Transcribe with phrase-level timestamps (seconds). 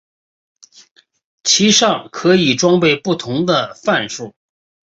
[1.43, 4.33] 其上可以装备不同的范数。